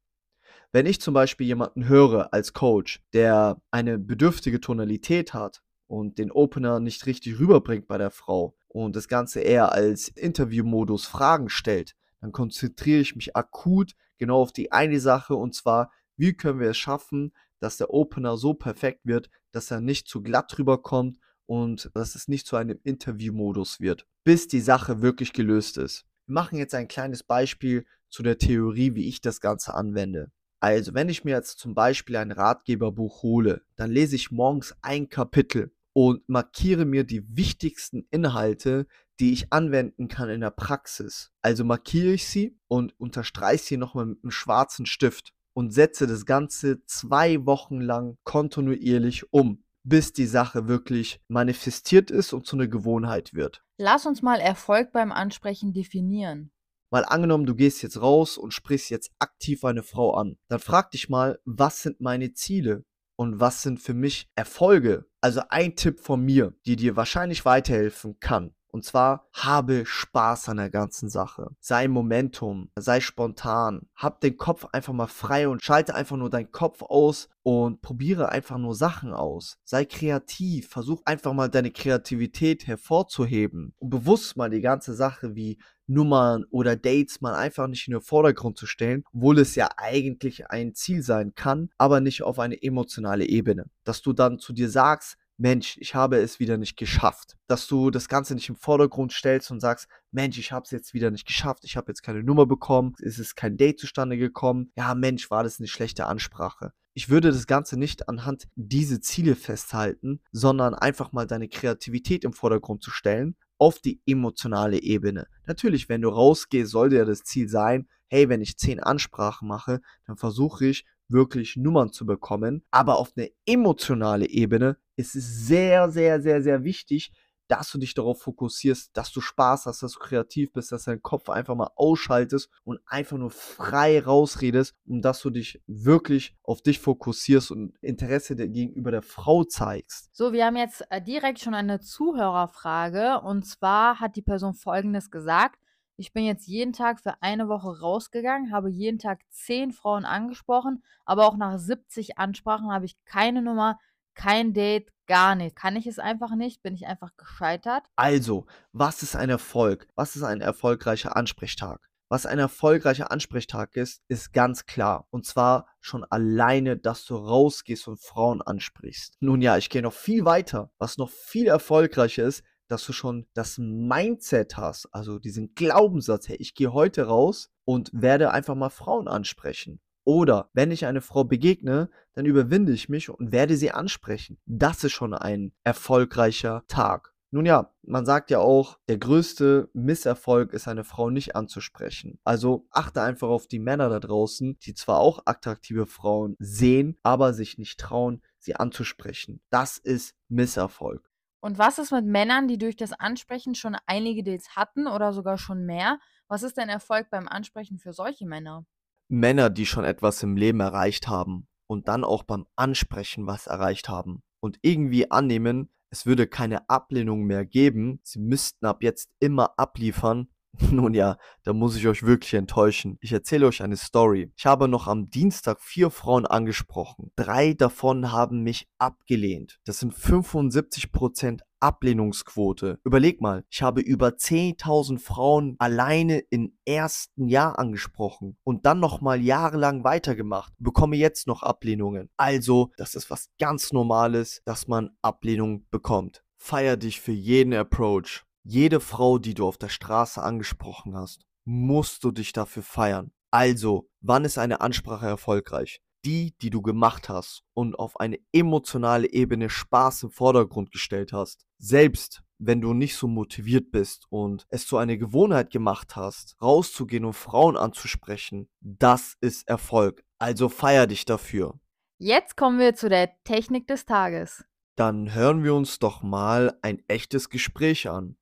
Wenn 0.72 0.84
ich 0.84 1.00
zum 1.00 1.14
Beispiel 1.14 1.46
jemanden 1.46 1.88
höre 1.88 2.34
als 2.34 2.52
Coach, 2.52 3.02
der 3.14 3.62
eine 3.70 3.98
bedürftige 3.98 4.60
Tonalität 4.60 5.32
hat 5.32 5.62
und 5.90 6.18
den 6.18 6.30
Opener 6.30 6.78
nicht 6.78 7.06
richtig 7.06 7.40
rüberbringt 7.40 7.88
bei 7.88 7.98
der 7.98 8.12
Frau 8.12 8.54
und 8.68 8.94
das 8.94 9.08
Ganze 9.08 9.40
eher 9.40 9.72
als 9.72 10.06
Interviewmodus 10.06 11.04
Fragen 11.04 11.48
stellt, 11.48 11.96
dann 12.20 12.30
konzentriere 12.30 13.00
ich 13.00 13.16
mich 13.16 13.34
akut 13.34 13.96
genau 14.16 14.40
auf 14.40 14.52
die 14.52 14.70
eine 14.70 15.00
Sache 15.00 15.34
und 15.34 15.52
zwar, 15.52 15.90
wie 16.16 16.32
können 16.32 16.60
wir 16.60 16.70
es 16.70 16.78
schaffen, 16.78 17.32
dass 17.58 17.76
der 17.76 17.90
Opener 17.90 18.36
so 18.36 18.54
perfekt 18.54 19.00
wird, 19.02 19.30
dass 19.50 19.72
er 19.72 19.80
nicht 19.80 20.06
zu 20.06 20.22
glatt 20.22 20.56
rüberkommt 20.56 21.18
und 21.46 21.90
dass 21.94 22.14
es 22.14 22.28
nicht 22.28 22.46
zu 22.46 22.54
einem 22.54 22.78
Interviewmodus 22.84 23.80
wird, 23.80 24.06
bis 24.22 24.46
die 24.46 24.60
Sache 24.60 25.02
wirklich 25.02 25.32
gelöst 25.32 25.76
ist. 25.76 26.06
Wir 26.26 26.34
machen 26.34 26.56
jetzt 26.56 26.76
ein 26.76 26.86
kleines 26.86 27.24
Beispiel 27.24 27.84
zu 28.08 28.22
der 28.22 28.38
Theorie, 28.38 28.94
wie 28.94 29.08
ich 29.08 29.22
das 29.22 29.40
Ganze 29.40 29.74
anwende. 29.74 30.30
Also, 30.60 30.94
wenn 30.94 31.08
ich 31.08 31.24
mir 31.24 31.34
jetzt 31.34 31.58
zum 31.58 31.74
Beispiel 31.74 32.14
ein 32.14 32.30
Ratgeberbuch 32.30 33.24
hole, 33.24 33.62
dann 33.74 33.90
lese 33.90 34.14
ich 34.14 34.30
morgens 34.30 34.76
ein 34.82 35.08
Kapitel 35.08 35.72
und 35.92 36.28
markiere 36.28 36.84
mir 36.84 37.04
die 37.04 37.24
wichtigsten 37.36 38.06
Inhalte, 38.10 38.86
die 39.18 39.32
ich 39.32 39.52
anwenden 39.52 40.08
kann 40.08 40.30
in 40.30 40.40
der 40.40 40.50
Praxis. 40.50 41.30
Also 41.42 41.64
markiere 41.64 42.12
ich 42.12 42.26
sie 42.26 42.58
und 42.68 42.98
unterstreiche 42.98 43.64
sie 43.64 43.76
nochmal 43.76 44.06
mit 44.06 44.22
einem 44.22 44.30
schwarzen 44.30 44.86
Stift 44.86 45.32
und 45.52 45.72
setze 45.72 46.06
das 46.06 46.26
Ganze 46.26 46.84
zwei 46.86 47.44
Wochen 47.44 47.80
lang 47.80 48.16
kontinuierlich 48.24 49.32
um, 49.32 49.64
bis 49.82 50.12
die 50.12 50.26
Sache 50.26 50.68
wirklich 50.68 51.20
manifestiert 51.28 52.10
ist 52.10 52.32
und 52.32 52.46
zu 52.46 52.56
einer 52.56 52.68
Gewohnheit 52.68 53.34
wird. 53.34 53.62
Lass 53.78 54.06
uns 54.06 54.22
mal 54.22 54.40
Erfolg 54.40 54.92
beim 54.92 55.12
Ansprechen 55.12 55.72
definieren. 55.72 56.52
Mal 56.92 57.04
angenommen, 57.04 57.46
du 57.46 57.54
gehst 57.54 57.82
jetzt 57.82 58.02
raus 58.02 58.36
und 58.36 58.52
sprichst 58.52 58.90
jetzt 58.90 59.12
aktiv 59.20 59.64
eine 59.64 59.84
Frau 59.84 60.14
an. 60.14 60.38
Dann 60.48 60.58
frag 60.58 60.90
dich 60.90 61.08
mal, 61.08 61.38
was 61.44 61.82
sind 61.82 62.00
meine 62.00 62.32
Ziele? 62.32 62.84
Und 63.20 63.38
was 63.38 63.60
sind 63.60 63.80
für 63.80 63.92
mich 63.92 64.30
Erfolge? 64.34 65.04
Also 65.20 65.42
ein 65.50 65.76
Tipp 65.76 66.00
von 66.00 66.24
mir, 66.24 66.54
die 66.64 66.76
dir 66.76 66.96
wahrscheinlich 66.96 67.44
weiterhelfen 67.44 68.18
kann. 68.18 68.54
Und 68.72 68.84
zwar 68.84 69.28
habe 69.32 69.84
Spaß 69.84 70.48
an 70.48 70.58
der 70.58 70.70
ganzen 70.70 71.08
Sache. 71.08 71.50
Sei 71.60 71.88
Momentum, 71.88 72.70
sei 72.76 73.00
spontan. 73.00 73.88
Hab 73.94 74.20
den 74.20 74.36
Kopf 74.36 74.66
einfach 74.72 74.92
mal 74.92 75.06
frei 75.06 75.48
und 75.48 75.62
schalte 75.62 75.94
einfach 75.94 76.16
nur 76.16 76.30
deinen 76.30 76.52
Kopf 76.52 76.82
aus 76.82 77.28
und 77.42 77.80
probiere 77.82 78.28
einfach 78.30 78.58
nur 78.58 78.74
Sachen 78.74 79.12
aus. 79.12 79.58
Sei 79.64 79.84
kreativ, 79.84 80.68
versuch 80.68 81.02
einfach 81.04 81.32
mal 81.32 81.48
deine 81.48 81.70
Kreativität 81.70 82.66
hervorzuheben 82.66 83.74
und 83.78 83.90
bewusst 83.90 84.36
mal 84.36 84.50
die 84.50 84.60
ganze 84.60 84.94
Sache 84.94 85.34
wie 85.34 85.58
Nummern 85.90 86.44
oder 86.50 86.76
Dates 86.76 87.20
mal 87.20 87.34
einfach 87.34 87.66
nicht 87.66 87.88
in 87.88 87.92
den 87.92 88.00
Vordergrund 88.00 88.56
zu 88.56 88.66
stellen, 88.66 89.02
obwohl 89.12 89.40
es 89.40 89.56
ja 89.56 89.68
eigentlich 89.76 90.48
ein 90.48 90.74
Ziel 90.74 91.02
sein 91.02 91.34
kann, 91.34 91.70
aber 91.78 92.00
nicht 92.00 92.22
auf 92.22 92.38
eine 92.38 92.62
emotionale 92.62 93.26
Ebene. 93.26 93.64
Dass 93.84 94.00
du 94.00 94.12
dann 94.12 94.38
zu 94.38 94.52
dir 94.52 94.70
sagst, 94.70 95.16
Mensch, 95.40 95.78
ich 95.80 95.94
habe 95.94 96.18
es 96.18 96.38
wieder 96.38 96.58
nicht 96.58 96.76
geschafft. 96.76 97.38
Dass 97.46 97.66
du 97.66 97.90
das 97.90 98.08
Ganze 98.08 98.34
nicht 98.34 98.50
im 98.50 98.56
Vordergrund 98.56 99.10
stellst 99.10 99.50
und 99.50 99.60
sagst, 99.60 99.88
Mensch, 100.10 100.38
ich 100.38 100.52
habe 100.52 100.64
es 100.64 100.70
jetzt 100.70 100.92
wieder 100.92 101.10
nicht 101.10 101.26
geschafft, 101.26 101.64
ich 101.64 101.78
habe 101.78 101.90
jetzt 101.90 102.02
keine 102.02 102.22
Nummer 102.22 102.44
bekommen, 102.44 102.94
es 103.00 103.18
ist 103.18 103.36
kein 103.36 103.56
Date 103.56 103.80
zustande 103.80 104.18
gekommen. 104.18 104.70
Ja, 104.76 104.94
Mensch, 104.94 105.30
war 105.30 105.42
das 105.42 105.58
eine 105.58 105.66
schlechte 105.66 106.04
Ansprache. 106.04 106.72
Ich 106.92 107.08
würde 107.08 107.32
das 107.32 107.46
Ganze 107.46 107.78
nicht 107.78 108.06
anhand 108.06 108.48
diese 108.54 109.00
Ziele 109.00 109.34
festhalten, 109.34 110.20
sondern 110.30 110.74
einfach 110.74 111.12
mal 111.12 111.26
deine 111.26 111.48
Kreativität 111.48 112.24
im 112.24 112.34
Vordergrund 112.34 112.82
zu 112.82 112.90
stellen, 112.90 113.34
auf 113.56 113.78
die 113.78 114.02
emotionale 114.04 114.82
Ebene. 114.82 115.26
Natürlich, 115.46 115.88
wenn 115.88 116.02
du 116.02 116.10
rausgehst, 116.10 116.70
sollte 116.70 116.96
ja 116.96 117.06
das 117.06 117.22
Ziel 117.22 117.48
sein, 117.48 117.88
hey, 118.08 118.28
wenn 118.28 118.42
ich 118.42 118.58
zehn 118.58 118.78
Ansprachen 118.80 119.48
mache, 119.48 119.80
dann 120.06 120.18
versuche 120.18 120.66
ich 120.66 120.84
wirklich 121.10 121.56
Nummern 121.56 121.92
zu 121.92 122.06
bekommen. 122.06 122.64
Aber 122.70 122.98
auf 122.98 123.12
eine 123.16 123.30
emotionale 123.46 124.28
Ebene 124.28 124.76
ist 124.96 125.16
es 125.16 125.46
sehr, 125.46 125.90
sehr, 125.90 126.20
sehr, 126.20 126.42
sehr 126.42 126.64
wichtig, 126.64 127.12
dass 127.50 127.70
du 127.72 127.78
dich 127.78 127.94
darauf 127.94 128.22
fokussierst, 128.22 128.96
dass 128.96 129.10
du 129.10 129.20
Spaß 129.20 129.66
hast, 129.66 129.82
dass 129.82 129.92
du 129.92 129.98
kreativ 129.98 130.52
bist, 130.52 130.70
dass 130.70 130.84
dein 130.84 131.02
Kopf 131.02 131.28
einfach 131.28 131.56
mal 131.56 131.70
ausschaltest 131.74 132.48
und 132.62 132.78
einfach 132.86 133.18
nur 133.18 133.30
frei 133.30 134.00
rausredest 134.00 134.76
und 134.86 135.02
dass 135.02 135.20
du 135.20 135.30
dich 135.30 135.60
wirklich 135.66 136.36
auf 136.44 136.62
dich 136.62 136.78
fokussierst 136.78 137.50
und 137.50 137.76
Interesse 137.80 138.36
gegenüber 138.36 138.92
der 138.92 139.02
Frau 139.02 139.42
zeigst. 139.42 140.10
So, 140.12 140.32
wir 140.32 140.46
haben 140.46 140.56
jetzt 140.56 140.84
äh, 140.90 141.02
direkt 141.02 141.40
schon 141.40 141.54
eine 141.54 141.80
Zuhörerfrage 141.80 143.20
und 143.20 143.44
zwar 143.44 143.98
hat 143.98 144.14
die 144.14 144.22
Person 144.22 144.54
Folgendes 144.54 145.10
gesagt. 145.10 145.58
Ich 146.00 146.14
bin 146.14 146.24
jetzt 146.24 146.46
jeden 146.46 146.72
Tag 146.72 146.98
für 147.00 147.20
eine 147.20 147.46
Woche 147.50 147.78
rausgegangen, 147.78 148.52
habe 148.52 148.70
jeden 148.70 148.98
Tag 148.98 149.20
zehn 149.28 149.70
Frauen 149.70 150.06
angesprochen, 150.06 150.82
aber 151.04 151.26
auch 151.26 151.36
nach 151.36 151.58
70 151.58 152.16
Ansprachen 152.16 152.72
habe 152.72 152.86
ich 152.86 152.96
keine 153.04 153.42
Nummer, 153.42 153.78
kein 154.14 154.54
Date, 154.54 154.94
gar 155.06 155.34
nicht. 155.34 155.54
Kann 155.54 155.76
ich 155.76 155.86
es 155.86 155.98
einfach 155.98 156.34
nicht? 156.34 156.62
Bin 156.62 156.72
ich 156.72 156.86
einfach 156.86 157.10
gescheitert? 157.18 157.84
Also, 157.96 158.46
was 158.72 159.02
ist 159.02 159.14
ein 159.14 159.28
Erfolg? 159.28 159.88
Was 159.94 160.16
ist 160.16 160.22
ein 160.22 160.40
erfolgreicher 160.40 161.16
Ansprechtag? 161.16 161.90
Was 162.08 162.24
ein 162.24 162.38
erfolgreicher 162.38 163.10
Ansprechtag 163.10 163.76
ist, 163.76 164.02
ist 164.08 164.32
ganz 164.32 164.64
klar. 164.64 165.06
Und 165.10 165.26
zwar 165.26 165.66
schon 165.80 166.04
alleine, 166.04 166.78
dass 166.78 167.04
du 167.04 167.14
rausgehst 167.14 167.86
und 167.88 168.00
Frauen 168.00 168.40
ansprichst. 168.40 169.18
Nun 169.20 169.42
ja, 169.42 169.58
ich 169.58 169.68
gehe 169.68 169.82
noch 169.82 169.92
viel 169.92 170.24
weiter. 170.24 170.72
Was 170.78 170.96
noch 170.96 171.10
viel 171.10 171.46
erfolgreicher 171.46 172.24
ist, 172.24 172.42
dass 172.70 172.84
du 172.86 172.92
schon 172.92 173.26
das 173.34 173.58
Mindset 173.58 174.56
hast, 174.56 174.86
also 174.92 175.18
diesen 175.18 175.54
Glaubenssatz, 175.54 176.28
hey, 176.28 176.36
ich 176.36 176.54
gehe 176.54 176.72
heute 176.72 177.04
raus 177.04 177.50
und 177.64 177.90
werde 177.92 178.30
einfach 178.30 178.54
mal 178.54 178.70
Frauen 178.70 179.08
ansprechen. 179.08 179.80
Oder 180.04 180.50
wenn 180.54 180.70
ich 180.70 180.86
eine 180.86 181.02
Frau 181.02 181.24
begegne, 181.24 181.90
dann 182.14 182.26
überwinde 182.26 182.72
ich 182.72 182.88
mich 182.88 183.10
und 183.10 183.32
werde 183.32 183.56
sie 183.56 183.70
ansprechen. 183.70 184.38
Das 184.46 184.82
ist 184.84 184.92
schon 184.92 185.14
ein 185.14 185.52
erfolgreicher 185.62 186.64
Tag. 186.68 187.14
Nun 187.32 187.46
ja, 187.46 187.72
man 187.82 188.04
sagt 188.04 188.30
ja 188.30 188.40
auch, 188.40 188.78
der 188.88 188.98
größte 188.98 189.70
Misserfolg 189.72 190.52
ist 190.52 190.66
eine 190.66 190.82
Frau 190.82 191.10
nicht 191.10 191.36
anzusprechen. 191.36 192.18
Also 192.24 192.66
achte 192.70 193.02
einfach 193.02 193.28
auf 193.28 193.46
die 193.46 193.60
Männer 193.60 193.88
da 193.88 194.00
draußen, 194.00 194.58
die 194.58 194.74
zwar 194.74 194.98
auch 194.98 195.22
attraktive 195.26 195.86
Frauen 195.86 196.34
sehen, 196.40 196.98
aber 197.04 197.32
sich 197.32 197.56
nicht 197.56 197.78
trauen, 197.78 198.22
sie 198.38 198.56
anzusprechen. 198.56 199.40
Das 199.50 199.78
ist 199.78 200.16
Misserfolg. 200.28 201.09
Und 201.40 201.58
was 201.58 201.78
ist 201.78 201.90
mit 201.90 202.04
Männern, 202.04 202.48
die 202.48 202.58
durch 202.58 202.76
das 202.76 202.92
Ansprechen 202.92 203.54
schon 203.54 203.76
einige 203.86 204.22
Dates 204.22 204.56
hatten 204.56 204.86
oder 204.86 205.12
sogar 205.12 205.38
schon 205.38 205.64
mehr? 205.64 205.98
Was 206.28 206.42
ist 206.42 206.58
denn 206.58 206.68
Erfolg 206.68 207.08
beim 207.10 207.26
Ansprechen 207.28 207.78
für 207.78 207.92
solche 207.92 208.26
Männer? 208.26 208.66
Männer, 209.08 209.50
die 209.50 209.66
schon 209.66 209.84
etwas 209.84 210.22
im 210.22 210.36
Leben 210.36 210.60
erreicht 210.60 211.08
haben 211.08 211.48
und 211.66 211.88
dann 211.88 212.04
auch 212.04 212.22
beim 212.22 212.46
Ansprechen 212.56 213.26
was 213.26 213.46
erreicht 213.46 213.88
haben 213.88 214.22
und 214.40 214.58
irgendwie 214.62 215.10
annehmen, 215.10 215.70
es 215.90 216.06
würde 216.06 216.28
keine 216.28 216.68
Ablehnung 216.68 217.24
mehr 217.24 217.44
geben, 217.44 218.00
sie 218.04 218.20
müssten 218.20 218.66
ab 218.66 218.82
jetzt 218.82 219.10
immer 219.18 219.58
abliefern, 219.58 220.28
nun 220.70 220.94
ja, 220.94 221.16
da 221.44 221.52
muss 221.52 221.76
ich 221.76 221.86
euch 221.86 222.02
wirklich 222.02 222.34
enttäuschen. 222.34 222.98
Ich 223.00 223.12
erzähle 223.12 223.46
euch 223.46 223.62
eine 223.62 223.76
Story. 223.76 224.32
Ich 224.36 224.46
habe 224.46 224.68
noch 224.68 224.86
am 224.86 225.08
Dienstag 225.10 225.60
vier 225.60 225.90
Frauen 225.90 226.26
angesprochen. 226.26 227.12
Drei 227.16 227.54
davon 227.54 228.12
haben 228.12 228.42
mich 228.42 228.68
abgelehnt. 228.78 229.60
Das 229.64 229.78
sind 229.78 229.94
75% 229.94 231.40
Ablehnungsquote. 231.60 232.78
Überleg 232.84 233.20
mal, 233.20 233.44
ich 233.50 233.62
habe 233.62 233.80
über 233.80 234.08
10.000 234.08 234.98
Frauen 234.98 235.56
alleine 235.58 236.20
im 236.30 236.56
ersten 236.64 237.28
Jahr 237.28 237.58
angesprochen 237.58 238.36
und 238.44 238.66
dann 238.66 238.80
nochmal 238.80 239.20
jahrelang 239.20 239.84
weitergemacht. 239.84 240.52
Bekomme 240.58 240.96
jetzt 240.96 241.26
noch 241.26 241.42
Ablehnungen. 241.42 242.08
Also, 242.16 242.72
das 242.76 242.94
ist 242.94 243.10
was 243.10 243.28
ganz 243.38 243.72
Normales, 243.72 244.40
dass 244.44 244.68
man 244.68 244.90
Ablehnung 245.02 245.66
bekommt. 245.70 246.24
Feier 246.38 246.78
dich 246.78 247.00
für 247.00 247.12
jeden 247.12 247.52
Approach. 247.52 248.24
Jede 248.42 248.80
Frau, 248.80 249.18
die 249.18 249.34
du 249.34 249.46
auf 249.46 249.58
der 249.58 249.68
Straße 249.68 250.22
angesprochen 250.22 250.96
hast, 250.96 251.26
musst 251.44 252.04
du 252.04 252.10
dich 252.10 252.32
dafür 252.32 252.62
feiern. 252.62 253.12
Also, 253.30 253.88
wann 254.00 254.24
ist 254.24 254.38
eine 254.38 254.60
Ansprache 254.60 255.06
erfolgreich? 255.06 255.80
Die, 256.04 256.34
die 256.40 256.50
du 256.50 256.62
gemacht 256.62 257.08
hast 257.08 257.42
und 257.52 257.78
auf 257.78 258.00
eine 258.00 258.18
emotionale 258.32 259.12
Ebene 259.12 259.50
Spaß 259.50 260.04
im 260.04 260.10
Vordergrund 260.10 260.72
gestellt 260.72 261.12
hast. 261.12 261.44
Selbst 261.58 262.22
wenn 262.38 262.62
du 262.62 262.72
nicht 262.72 262.96
so 262.96 263.06
motiviert 263.06 263.70
bist 263.70 264.06
und 264.08 264.46
es 264.48 264.66
zu 264.66 264.78
einer 264.78 264.96
Gewohnheit 264.96 265.50
gemacht 265.50 265.94
hast, 265.94 266.40
rauszugehen 266.40 267.04
und 267.04 267.12
Frauen 267.12 267.56
anzusprechen, 267.58 268.48
das 268.60 269.16
ist 269.20 269.46
Erfolg. 269.46 270.02
Also 270.18 270.48
feier 270.48 270.86
dich 270.86 271.04
dafür. 271.04 271.60
Jetzt 271.98 272.38
kommen 272.38 272.58
wir 272.58 272.74
zu 272.74 272.88
der 272.88 273.10
Technik 273.24 273.66
des 273.66 273.84
Tages. 273.84 274.42
Dann 274.74 275.12
hören 275.12 275.44
wir 275.44 275.54
uns 275.54 275.78
doch 275.78 276.02
mal 276.02 276.58
ein 276.62 276.82
echtes 276.88 277.28
Gespräch 277.28 277.90
an. 277.90 278.16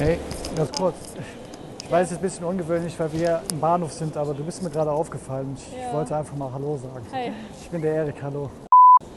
Hey, 0.00 0.18
ganz 0.56 0.72
kurz. 0.72 0.96
Ich 1.82 1.90
weiß, 1.90 2.06
es 2.06 2.12
ist 2.12 2.18
ein 2.20 2.22
bisschen 2.22 2.44
ungewöhnlich, 2.46 2.98
weil 2.98 3.12
wir 3.12 3.42
im 3.52 3.60
Bahnhof 3.60 3.92
sind, 3.92 4.16
aber 4.16 4.32
du 4.32 4.42
bist 4.42 4.62
mir 4.62 4.70
gerade 4.70 4.90
aufgefallen. 4.90 5.54
Ich 5.54 5.76
Ja. 5.76 5.92
wollte 5.92 6.16
einfach 6.16 6.34
mal 6.34 6.50
Hallo 6.50 6.78
sagen. 6.78 7.06
Hi. 7.12 7.30
Ich 7.60 7.68
bin 7.68 7.82
der 7.82 7.96
Erik, 7.96 8.22
hallo. 8.22 8.50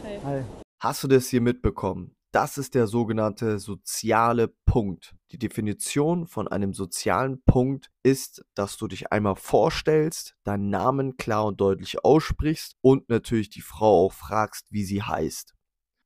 Hi. 0.03 0.19
Hi. 0.25 0.43
Hast 0.81 1.01
du 1.01 1.07
das 1.07 1.27
hier 1.27 1.39
mitbekommen? 1.39 2.17
Das 2.33 2.57
ist 2.57 2.75
der 2.75 2.87
sogenannte 2.87 3.59
soziale 3.59 4.49
Punkt. 4.65 5.15
Die 5.31 5.37
Definition 5.37 6.27
von 6.27 6.49
einem 6.49 6.73
sozialen 6.73 7.41
Punkt 7.45 7.89
ist, 8.03 8.43
dass 8.53 8.75
du 8.75 8.87
dich 8.89 9.09
einmal 9.09 9.37
vorstellst, 9.37 10.35
deinen 10.43 10.69
Namen 10.69 11.15
klar 11.15 11.45
und 11.45 11.61
deutlich 11.61 12.03
aussprichst 12.03 12.75
und 12.81 13.07
natürlich 13.07 13.49
die 13.49 13.61
Frau 13.61 14.07
auch 14.07 14.11
fragst, 14.11 14.67
wie 14.69 14.83
sie 14.83 15.01
heißt. 15.01 15.53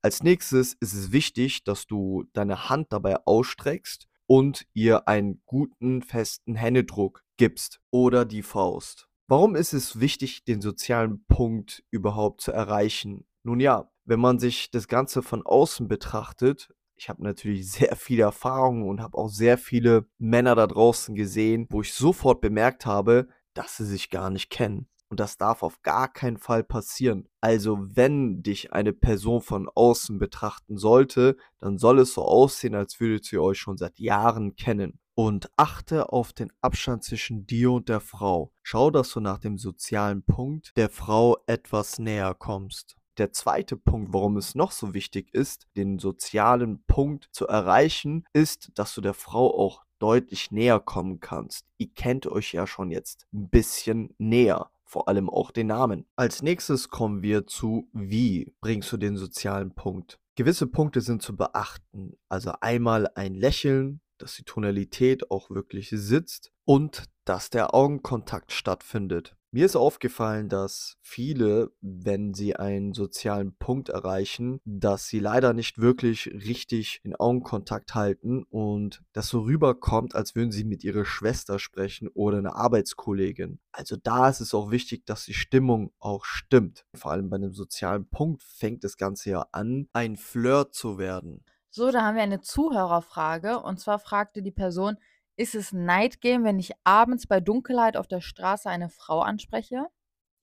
Als 0.04 0.22
nächstes 0.22 0.76
ist 0.80 0.94
es 0.94 1.12
wichtig, 1.12 1.64
dass 1.64 1.88
du 1.88 2.26
deine 2.34 2.70
Hand 2.70 2.94
dabei 2.94 3.18
ausstreckst 3.26 4.08
und 4.28 4.68
ihr 4.74 5.08
einen 5.08 5.42
guten, 5.46 6.02
festen 6.02 6.56
Händedruck 6.56 7.24
gibst 7.38 7.80
oder 7.92 8.26
die 8.26 8.44
Faust. 8.44 9.08
Warum 9.28 9.56
ist 9.56 9.74
es 9.74 10.00
wichtig, 10.00 10.46
den 10.46 10.62
sozialen 10.62 11.26
Punkt 11.26 11.84
überhaupt 11.92 12.42
zu 12.42 12.52
erreichen? 12.52 13.26
Nun 13.44 13.60
ja, 13.60 13.92
wenn 14.06 14.20
man 14.20 14.40
sich 14.40 14.72
das 14.72 14.88
Ganze 14.88 15.22
von 15.22 15.46
außen 15.46 15.88
betrachtet, 15.88 16.74
ich 16.96 17.10
habe 17.10 17.24
natürlich 17.24 17.72
sehr 17.72 17.96
viele 17.96 18.24
Erfahrungen 18.24 18.88
und 18.88 19.02
habe 19.02 19.18
auch 19.18 19.30
sehr 19.30 19.58
viele 19.58 20.08
Männer 20.18 20.56
da 20.56 20.68
draußen 20.68 21.16
gesehen, 21.16 21.68
wo 21.70 21.82
ich 21.82 21.94
sofort 21.94 22.42
bemerkt 22.42 22.86
habe, 22.86 23.28
dass 23.54 23.78
sie 23.78 23.86
sich 23.86 24.10
gar 24.10 24.30
nicht 24.30 24.50
kennen. 24.50 24.88
Und 25.10 25.20
das 25.20 25.38
darf 25.38 25.64
auf 25.64 25.82
gar 25.84 26.12
keinen 26.12 26.38
Fall 26.38 26.64
passieren. 26.64 27.30
Also 27.40 27.78
wenn 27.80 28.44
dich 28.44 28.74
eine 28.74 28.92
Person 28.92 29.42
von 29.42 29.70
außen 29.74 30.20
betrachten 30.20 30.78
sollte, 30.78 31.38
dann 31.60 31.78
soll 31.78 32.00
es 32.00 32.14
so 32.14 32.24
aussehen, 32.24 32.76
als 32.76 33.00
würdet 33.00 33.32
ihr 33.32 33.42
euch 33.42 33.58
schon 33.58 33.78
seit 33.78 34.00
Jahren 34.00 34.56
kennen. 34.56 35.00
Und 35.16 35.50
achte 35.56 36.14
auf 36.14 36.32
den 36.32 36.52
Abstand 36.62 37.04
zwischen 37.04 37.48
dir 37.48 37.72
und 37.72 37.90
der 37.90 38.02
Frau. 38.02 38.52
Schau, 38.62 38.92
dass 38.92 39.12
du 39.12 39.20
nach 39.20 39.40
dem 39.40 39.58
sozialen 39.58 40.24
Punkt 40.24 40.74
der 40.76 40.90
Frau 40.90 41.38
etwas 41.48 41.98
näher 41.98 42.36
kommst. 42.36 42.98
Der 43.18 43.32
zweite 43.32 43.78
Punkt, 43.78 44.14
warum 44.14 44.38
es 44.38 44.54
noch 44.54 44.72
so 44.72 44.94
wichtig 44.94 45.34
ist, 45.34 45.68
den 45.76 45.98
sozialen 45.98 46.84
Punkt 46.84 47.30
zu 47.32 47.48
erreichen, 47.48 48.26
ist, 48.32 48.70
dass 48.76 48.94
du 48.94 49.02
der 49.02 49.16
Frau 49.16 49.58
auch 49.58 49.86
deutlich 49.98 50.52
näher 50.52 50.80
kommen 50.80 51.20
kannst. 51.20 51.66
Ihr 51.80 51.90
kennt 51.96 52.28
euch 52.28 52.54
ja 52.54 52.68
schon 52.68 52.92
jetzt 52.92 53.26
ein 53.34 53.50
bisschen 53.50 54.14
näher 54.20 54.70
vor 54.88 55.08
allem 55.08 55.30
auch 55.30 55.52
den 55.52 55.68
Namen. 55.68 56.06
Als 56.16 56.42
nächstes 56.42 56.90
kommen 56.90 57.22
wir 57.22 57.46
zu 57.46 57.90
wie 57.94 58.56
bringst 58.62 58.92
du 58.92 58.98
den 58.98 59.18
sozialen 59.18 59.76
Punkt. 59.76 60.20
Gewisse 60.36 60.68
Punkte 60.68 61.02
sind 61.02 61.22
zu 61.22 61.36
beachten. 61.36 62.14
Also 62.30 62.54
einmal 62.62 63.08
ein 63.16 63.36
Lächeln, 63.36 64.02
dass 64.18 64.36
die 64.36 64.44
Tonalität 64.44 65.30
auch 65.30 65.50
wirklich 65.50 65.90
sitzt 65.90 66.52
und 66.64 67.04
dass 67.26 67.50
der 67.50 67.74
Augenkontakt 67.74 68.52
stattfindet. 68.52 69.36
Mir 69.58 69.66
ist 69.66 69.76
aufgefallen, 69.76 70.50
dass 70.50 71.00
viele, 71.02 71.72
wenn 71.82 72.36
sie 72.36 72.56
einen 72.56 72.94
sozialen 72.94 73.58
Punkt 73.58 73.90
erreichen, 73.90 74.62
dass 74.66 75.08
sie 75.08 75.18
leider 75.18 75.54
nicht 75.54 75.80
wirklich 75.80 76.28
richtig 76.28 77.02
in 77.04 77.16
Augenkontakt 77.16 77.96
halten 77.96 78.44
und 78.52 79.02
das 79.14 79.30
so 79.30 79.40
rüberkommt, 79.40 80.14
als 80.14 80.36
würden 80.36 80.52
sie 80.52 80.64
mit 80.64 80.84
ihrer 80.84 81.06
Schwester 81.06 81.58
sprechen 81.58 82.08
oder 82.10 82.38
einer 82.38 82.56
Arbeitskollegin. 82.56 83.60
Also 83.72 83.96
da 83.96 84.30
ist 84.30 84.42
es 84.42 84.54
auch 84.54 84.70
wichtig, 84.70 85.08
dass 85.08 85.26
die 85.26 85.34
Stimmung 85.34 85.92
auch 85.98 86.24
stimmt. 86.24 86.86
Vor 86.94 87.10
allem 87.10 87.32
bei 87.32 87.38
einem 87.38 87.54
sozialen 87.54 88.08
Punkt 88.08 88.44
fängt 88.44 88.84
das 88.84 88.96
Ganze 88.96 89.32
ja 89.32 89.48
an, 89.54 89.90
ein 89.92 90.18
Flirt 90.18 90.76
zu 90.76 91.00
werden. 91.00 91.44
So, 91.72 91.90
da 91.90 92.04
haben 92.04 92.16
wir 92.16 92.22
eine 92.22 92.42
Zuhörerfrage. 92.42 93.60
Und 93.60 93.80
zwar 93.80 93.98
fragte 93.98 94.44
die 94.44 94.52
Person, 94.52 94.98
ist 95.38 95.56
es 95.56 95.72
Night 95.72 96.20
Game, 96.20 96.44
wenn 96.44 96.60
ich 96.60 96.72
abends 96.84 97.28
bei 97.28 97.40
Dunkelheit 97.40 97.96
auf 97.96 98.08
der 98.08 98.22
Straße 98.22 98.70
eine 98.70 98.90
Frau 98.90 99.22
anspreche? 99.22 99.86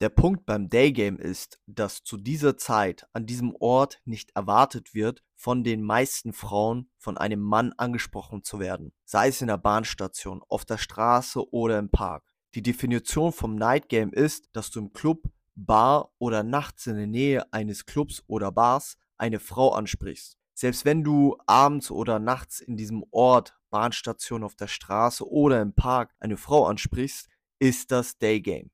Der 0.00 0.08
Punkt 0.08 0.46
beim 0.46 0.68
Daygame 0.68 1.18
ist, 1.18 1.60
dass 1.66 2.02
zu 2.02 2.16
dieser 2.16 2.56
Zeit 2.56 3.06
an 3.12 3.26
diesem 3.26 3.54
Ort 3.56 4.00
nicht 4.04 4.30
erwartet 4.34 4.94
wird, 4.94 5.22
von 5.34 5.62
den 5.62 5.82
meisten 5.82 6.32
Frauen 6.32 6.90
von 6.98 7.16
einem 7.18 7.40
Mann 7.40 7.72
angesprochen 7.76 8.42
zu 8.42 8.58
werden, 8.58 8.92
sei 9.04 9.28
es 9.28 9.40
in 9.40 9.48
der 9.48 9.58
Bahnstation, 9.58 10.42
auf 10.48 10.64
der 10.64 10.78
Straße 10.78 11.52
oder 11.52 11.78
im 11.78 11.90
Park. 11.90 12.24
Die 12.54 12.62
Definition 12.62 13.32
vom 13.32 13.56
Night 13.56 13.88
Game 13.88 14.12
ist, 14.12 14.48
dass 14.52 14.70
du 14.70 14.80
im 14.80 14.92
Club, 14.92 15.28
Bar 15.56 16.10
oder 16.18 16.42
nachts 16.42 16.86
in 16.86 16.96
der 16.96 17.06
Nähe 17.06 17.52
eines 17.52 17.86
Clubs 17.86 18.22
oder 18.26 18.50
Bars 18.50 18.96
eine 19.16 19.38
Frau 19.38 19.72
ansprichst. 19.72 20.36
Selbst 20.54 20.84
wenn 20.84 21.02
du 21.02 21.36
abends 21.46 21.90
oder 21.90 22.18
nachts 22.18 22.60
in 22.60 22.76
diesem 22.76 23.04
Ort, 23.10 23.54
Bahnstation, 23.74 24.44
auf 24.44 24.54
der 24.54 24.68
Straße 24.68 25.28
oder 25.28 25.60
im 25.60 25.74
Park 25.74 26.14
eine 26.20 26.36
Frau 26.36 26.64
ansprichst, 26.66 27.28
ist 27.58 27.90
das 27.90 28.18
Daygame. 28.18 28.70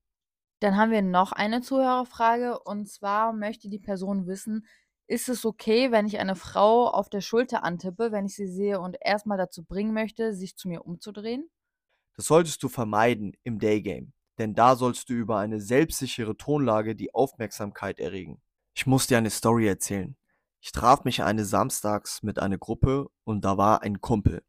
Dann 0.61 0.76
haben 0.76 0.90
wir 0.90 1.00
noch 1.00 1.33
eine 1.33 1.62
Zuhörerfrage 1.62 2.59
und 2.59 2.87
zwar 2.87 3.33
möchte 3.33 3.71
die 3.71 3.78
Person 3.78 4.26
wissen, 4.26 4.66
ist 5.07 5.30
es 5.30 5.47
okay, 5.47 5.90
wenn 5.90 6.07
ich 6.07 6.19
eine 6.19 6.37
Frau 6.37 6.87
auf 6.87 7.09
der 7.09 7.23
Schulter 7.23 7.64
antippe, 7.64 8.12
wenn 8.12 8.26
ich 8.26 8.37
sie 8.37 8.47
sehe 8.47 8.78
und 8.78 8.99
erstmal 9.00 9.38
dazu 9.38 9.64
bringen 9.64 9.95
möchte, 9.95 10.35
sich 10.35 10.54
zu 10.57 10.69
mir 10.69 10.85
umzudrehen? 10.85 11.49
Das 12.14 12.26
solltest 12.26 12.62
du 12.62 12.69
vermeiden 12.69 13.33
im 13.42 13.59
Daygame, 13.59 14.12
denn 14.37 14.52
da 14.52 14.76
sollst 14.76 15.09
du 15.09 15.14
über 15.14 15.38
eine 15.38 15.62
selbstsichere 15.62 16.37
Tonlage 16.37 16.95
die 16.95 17.14
Aufmerksamkeit 17.14 17.99
erregen. 17.99 18.42
Ich 18.75 18.87
muss 18.87 19.07
dir 19.07 19.16
eine 19.16 19.30
Story 19.30 19.66
erzählen. 19.66 20.14
Ich 20.61 20.73
traf 20.73 21.04
mich 21.04 21.23
eines 21.23 21.49
Samstags 21.49 22.23
mit 22.23 22.38
einer 22.38 22.59
Gruppe 22.59 23.09
und 23.25 23.47
da 23.47 23.57
war 23.57 23.80
ein 23.80 24.02
Kumpel, 24.02 24.42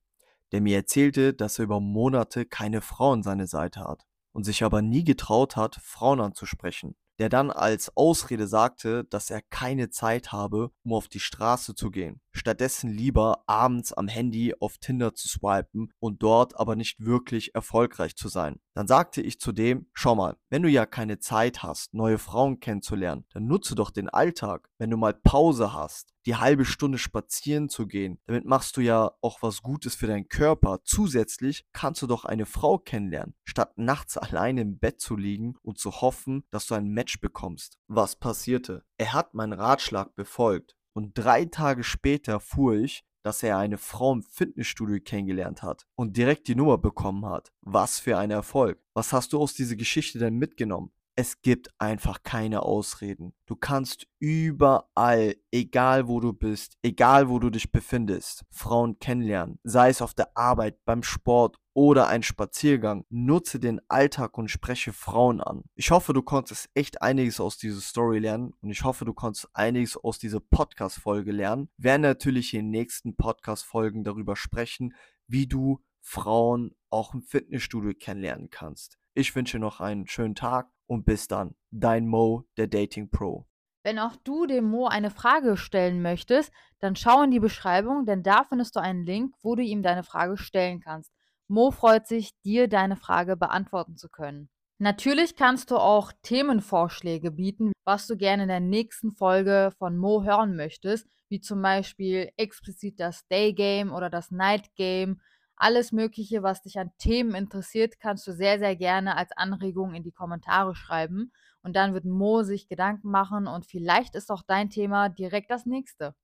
der 0.51 0.62
mir 0.62 0.77
erzählte, 0.77 1.34
dass 1.34 1.60
er 1.60 1.65
über 1.65 1.79
Monate 1.79 2.46
keine 2.46 2.81
Frau 2.81 3.13
an 3.13 3.24
seiner 3.24 3.48
Seite 3.48 3.81
hat 3.81 4.05
und 4.34 4.43
sich 4.43 4.63
aber 4.63 4.81
nie 4.81 5.03
getraut 5.03 5.55
hat, 5.55 5.75
Frauen 5.84 6.22
anzusprechen. 6.22 6.96
Der 7.20 7.29
dann 7.29 7.51
als 7.51 7.96
Ausrede 7.96 8.48
sagte, 8.48 9.03
dass 9.05 9.29
er 9.29 9.41
keine 9.41 9.89
Zeit 9.89 10.31
habe, 10.31 10.72
um 10.84 10.93
auf 10.93 11.08
die 11.08 11.20
Straße 11.20 11.75
zu 11.75 11.91
gehen. 11.91 12.20
Stattdessen 12.33 12.89
lieber 12.89 13.43
abends 13.47 13.93
am 13.93 14.07
Handy 14.07 14.53
auf 14.59 14.77
Tinder 14.77 15.13
zu 15.13 15.27
swipen 15.27 15.91
und 16.00 16.23
dort 16.23 16.59
aber 16.59 16.75
nicht 16.75 17.05
wirklich 17.05 17.53
erfolgreich 17.55 18.15
zu 18.15 18.29
sein. 18.29 18.59
Dann 18.73 18.88
sagte 18.88 19.21
ich 19.21 19.39
zu 19.39 19.51
dem, 19.51 19.88
schau 19.93 20.15
mal, 20.15 20.38
wenn 20.50 20.63
du 20.63 20.69
ja 20.69 20.85
keine 20.85 21.19
Zeit 21.19 21.61
hast, 21.61 21.93
neue 21.93 22.17
Frauen 22.17 22.59
kennenzulernen, 22.59 23.25
dann 23.33 23.47
nutze 23.47 23.75
doch 23.75 23.91
den 23.91 24.07
Alltag. 24.07 24.69
Wenn 24.77 24.89
du 24.89 24.97
mal 24.97 25.13
Pause 25.13 25.73
hast, 25.73 26.13
die 26.25 26.35
halbe 26.35 26.65
Stunde 26.65 26.97
spazieren 26.97 27.67
zu 27.67 27.88
gehen, 27.88 28.19
damit 28.25 28.45
machst 28.45 28.77
du 28.77 28.81
ja 28.81 29.11
auch 29.21 29.41
was 29.41 29.61
Gutes 29.61 29.95
für 29.95 30.07
deinen 30.07 30.29
Körper. 30.29 30.79
Zusätzlich 30.83 31.65
kannst 31.73 32.01
du 32.01 32.07
doch 32.07 32.23
eine 32.23 32.45
Frau 32.45 32.77
kennenlernen, 32.77 33.35
statt 33.43 33.77
nachts 33.77 34.17
alleine 34.17 34.61
im 34.61 34.79
Bett 34.79 35.01
zu 35.01 35.17
liegen 35.17 35.55
und 35.63 35.79
zu 35.79 36.01
hoffen, 36.01 36.43
dass 36.50 36.67
du 36.67 36.75
ein 36.75 36.88
Match 36.88 37.19
bekommst. 37.19 37.77
Was 37.88 38.15
passierte? 38.15 38.85
Er 38.97 39.13
hat 39.13 39.33
meinen 39.33 39.53
Ratschlag 39.53 40.15
befolgt 40.15 40.77
und 40.93 41.13
drei 41.13 41.45
Tage 41.45 41.83
später 41.83 42.39
fuhr 42.39 42.75
ich, 42.75 43.03
dass 43.24 43.43
er 43.43 43.57
eine 43.57 43.77
Frau 43.77 44.13
im 44.13 44.24
Fitnessstudio 44.24 45.00
kennengelernt 45.03 45.63
hat 45.63 45.86
und 45.95 46.17
direkt 46.17 46.48
die 46.48 46.55
Nummer 46.55 46.77
bekommen 46.77 47.25
hat. 47.25 47.51
Was 47.62 48.00
für 48.00 48.17
ein 48.17 48.31
Erfolg. 48.31 48.79
Was 48.93 49.13
hast 49.13 49.33
du 49.33 49.39
aus 49.39 49.53
dieser 49.53 49.75
Geschichte 49.75 50.19
denn 50.19 50.38
mitgenommen? 50.38 50.91
Es 51.15 51.41
gibt 51.41 51.69
einfach 51.77 52.24
keine 52.24 52.63
Ausreden. 52.63 53.33
Du 53.45 53.55
kannst 53.55 54.07
überall, 54.19 55.36
egal 55.51 56.07
wo 56.07 56.21
du 56.21 56.31
bist, 56.31 56.77
egal 56.81 57.29
wo 57.29 57.38
du 57.38 57.50
dich 57.50 57.71
befindest, 57.71 58.45
Frauen 58.50 58.98
kennenlernen. 58.98 59.60
Sei 59.63 59.89
es 59.89 60.01
auf 60.01 60.13
der 60.13 60.36
Arbeit, 60.38 60.83
beim 60.86 61.03
Sport 61.03 61.57
oder 61.73 62.07
ein 62.07 62.23
Spaziergang. 62.23 63.05
Nutze 63.09 63.59
den 63.59 63.81
Alltag 63.87 64.37
und 64.37 64.49
spreche 64.49 64.93
Frauen 64.93 65.41
an. 65.41 65.63
Ich 65.75 65.91
hoffe, 65.91 66.13
du 66.13 66.21
konntest 66.21 66.69
echt 66.73 67.01
einiges 67.01 67.39
aus 67.39 67.57
dieser 67.57 67.81
Story 67.81 68.19
lernen 68.19 68.53
und 68.61 68.69
ich 68.71 68.83
hoffe, 68.83 69.05
du 69.05 69.13
konntest 69.13 69.49
einiges 69.53 69.97
aus 69.97 70.19
dieser 70.19 70.39
Podcast-Folge 70.39 71.31
lernen. 71.31 71.69
Wir 71.77 71.91
werden 71.91 72.01
natürlich 72.01 72.53
in 72.53 72.65
den 72.65 72.71
nächsten 72.71 73.15
Podcast-Folgen 73.15 74.03
darüber 74.03 74.35
sprechen, 74.35 74.93
wie 75.27 75.47
du 75.47 75.81
Frauen 76.01 76.75
auch 76.89 77.13
im 77.13 77.21
Fitnessstudio 77.21 77.93
kennenlernen 77.97 78.49
kannst. 78.49 78.97
Ich 79.13 79.35
wünsche 79.35 79.59
noch 79.59 79.79
einen 79.79 80.07
schönen 80.07 80.35
Tag 80.35 80.71
und 80.87 81.05
bis 81.05 81.27
dann. 81.27 81.55
Dein 81.69 82.07
Mo, 82.07 82.45
der 82.57 82.67
Dating 82.67 83.09
Pro. 83.09 83.45
Wenn 83.83 83.97
auch 83.97 84.15
du 84.23 84.45
dem 84.45 84.65
Mo 84.65 84.87
eine 84.87 85.09
Frage 85.09 85.57
stellen 85.57 86.01
möchtest, 86.01 86.51
dann 86.79 86.95
schau 86.95 87.23
in 87.23 87.31
die 87.31 87.39
Beschreibung, 87.39 88.05
denn 88.05 88.23
da 88.23 88.43
findest 88.43 88.75
du 88.75 88.79
einen 88.79 89.05
Link, 89.05 89.33
wo 89.41 89.55
du 89.55 89.63
ihm 89.63 89.81
deine 89.81 90.03
Frage 90.03 90.37
stellen 90.37 90.79
kannst. 90.79 91.11
Mo 91.51 91.70
freut 91.72 92.08
sich, 92.08 92.31
dir 92.46 92.70
deine 92.70 92.96
Frage 92.96 93.36
beantworten 93.36 93.98
zu 93.98 94.08
können. 94.08 94.50
Natürlich 94.79 95.36
kannst 95.36 95.70
du 95.70 95.75
auch 95.75 96.13
Themenvorschläge 96.24 97.29
bieten, 97.29 97.74
was 97.84 98.08
du 98.08 98.15
gerne 98.15 98.43
in 98.43 98.48
der 98.48 98.62
nächsten 98.62 99.12
Folge 99.12 99.72
von 99.77 99.98
Mo 99.98 100.24
hören 100.24 100.55
möchtest, 100.55 101.10
wie 101.27 101.41
zum 101.41 101.62
Beispiel 101.62 102.31
explizit 102.38 103.01
das 103.01 103.27
Day 103.27 103.51
Game 103.51 103.91
oder 103.91 104.10
das 104.10 104.31
Night 104.31 104.74
Game 104.75 105.20
alles 105.58 105.91
Mögliche, 105.91 106.41
was 106.41 106.62
dich 106.62 106.79
an 106.79 106.91
Themen 106.98 107.36
interessiert, 107.36 108.00
kannst 108.00 108.25
du 108.27 108.31
sehr, 108.31 108.58
sehr 108.58 108.77
gerne 108.77 109.17
als 109.17 109.34
Anregung 109.34 109.93
in 109.93 110.03
die 110.03 110.13
Kommentare 110.13 110.74
schreiben. 110.74 111.34
Und 111.63 111.75
dann 111.75 111.93
wird 111.93 112.05
Mo 112.05 112.43
sich 112.43 112.70
Gedanken 112.70 113.12
machen 113.12 113.48
und 113.48 113.65
vielleicht 113.65 114.15
ist 114.15 114.31
auch 114.31 114.41
dein 114.41 114.70
Thema 114.70 115.10
direkt 115.10 115.51
das 115.51 115.65
nächste. 115.65 116.15